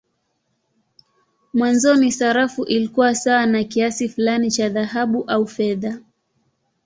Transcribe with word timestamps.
Mwanzoni 1.53 2.11
sarafu 2.11 2.63
ilikuwa 2.63 3.15
sawa 3.15 3.45
na 3.45 3.63
kiasi 3.63 4.09
fulani 4.09 4.51
cha 4.51 4.69
dhahabu 4.69 5.23
au 5.23 5.47
fedha. 5.47 5.99